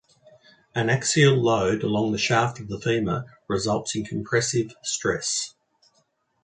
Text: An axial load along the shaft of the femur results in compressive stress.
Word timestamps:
An 0.73 0.89
axial 0.89 1.35
load 1.35 1.83
along 1.83 2.11
the 2.11 2.17
shaft 2.17 2.59
of 2.59 2.67
the 2.67 2.79
femur 2.79 3.37
results 3.47 3.93
in 3.95 4.03
compressive 4.03 4.73
stress. 4.81 5.53